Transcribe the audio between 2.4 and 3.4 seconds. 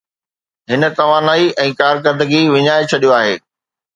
وڃائي ڇڏيو آهي.